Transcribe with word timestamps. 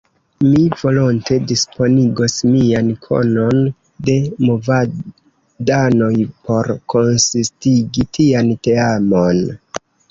Mi 0.45 0.61
volonte 0.83 1.35
disponigos 1.51 2.37
mian 2.55 2.89
konon 3.05 3.61
de 4.09 4.17
movadanoj 4.49 6.13
por 6.49 6.75
konsistigi 6.97 8.11
tian 8.19 8.55
teamon. 8.69 9.49